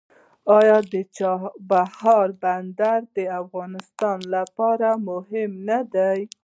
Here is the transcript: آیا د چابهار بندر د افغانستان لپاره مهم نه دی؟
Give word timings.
آیا 0.57 0.77
د 0.91 0.95
چابهار 1.17 2.27
بندر 2.43 2.99
د 3.17 3.17
افغانستان 3.41 4.17
لپاره 4.35 4.89
مهم 5.09 5.51
نه 5.69 5.79
دی؟ 5.93 6.19